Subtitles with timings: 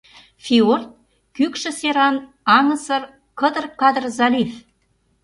[0.43, 0.85] Фиорд—
[1.35, 2.15] кӱкшӧ серан
[2.57, 3.03] аҥысыр,
[3.39, 4.51] кыдыр-кадыр залив.